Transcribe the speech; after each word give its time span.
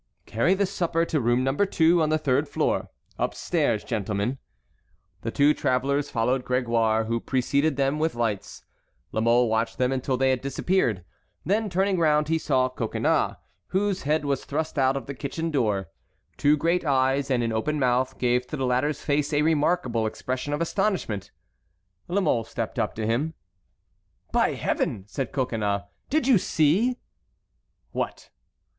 "Carry 0.25 0.55
the 0.55 0.65
supper 0.65 1.05
to 1.05 1.21
room 1.21 1.43
No. 1.43 1.53
2, 1.55 2.01
on 2.01 2.09
the 2.09 2.17
third 2.17 2.49
floor. 2.49 2.89
Upstairs, 3.19 3.83
gentlemen." 3.83 4.39
The 5.21 5.29
two 5.29 5.53
travellers 5.53 6.09
followed 6.09 6.43
Grégoire, 6.43 7.05
who 7.05 7.19
preceded 7.19 7.75
them 7.77 7.99
with 7.99 8.15
lights. 8.15 8.63
La 9.11 9.21
Mole 9.21 9.47
watched 9.47 9.77
them 9.77 9.91
until 9.91 10.17
they 10.17 10.31
had 10.31 10.41
disappeared. 10.41 11.05
Then 11.45 11.69
turning 11.69 11.99
round 11.99 12.29
he 12.29 12.39
saw 12.39 12.67
Coconnas, 12.67 13.35
whose 13.67 14.01
head 14.01 14.25
was 14.25 14.43
thrust 14.43 14.79
out 14.79 14.97
of 14.97 15.05
the 15.05 15.13
kitchen 15.13 15.51
door. 15.51 15.89
Two 16.35 16.57
great 16.57 16.83
eyes 16.83 17.29
and 17.29 17.43
an 17.43 17.53
open 17.53 17.77
mouth 17.77 18.17
gave 18.17 18.47
to 18.47 18.57
the 18.57 18.65
latter's 18.65 19.03
face 19.03 19.31
a 19.31 19.43
remarkable 19.43 20.07
expression 20.07 20.51
of 20.51 20.61
astonishment. 20.61 21.29
La 22.07 22.21
Mole 22.21 22.43
stepped 22.43 22.79
up 22.79 22.95
to 22.95 23.05
him. 23.05 23.35
"By 24.31 24.53
Heaven!" 24.55 25.03
said 25.05 25.31
Coconnas, 25.31 25.83
"did 26.09 26.25
you 26.25 26.39
see?" 26.39 26.97
"What?" 27.91 28.31